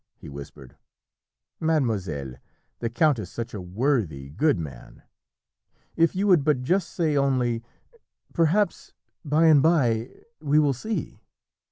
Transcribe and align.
he 0.17 0.27
whispered 0.27 0.77
"mademoiselle, 1.59 2.33
the 2.79 2.89
count 2.89 3.19
is 3.19 3.29
such 3.31 3.53
a 3.53 3.61
worthy, 3.61 4.31
good 4.31 4.57
man. 4.57 5.03
If 5.95 6.15
you 6.15 6.25
would 6.25 6.43
but 6.43 6.63
just 6.63 6.89
say 6.89 7.15
only, 7.15 7.61
'Perhaps 8.33 8.93
by 9.23 9.45
and 9.45 9.61
by 9.61 10.09
we 10.39 10.57
will 10.57 10.73
see.'" 10.73 11.21